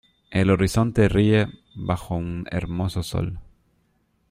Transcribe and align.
el 0.31 0.49
horizonte 0.49 1.07
ríe 1.07 1.47
bajo 1.75 2.15
un 2.15 2.47
hermoso 2.49 3.03
sol. 3.03 3.39